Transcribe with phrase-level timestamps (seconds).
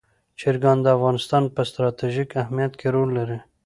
[0.39, 3.39] چرګان د افغانستان په ستراتیژیک اهمیت کې رول لري.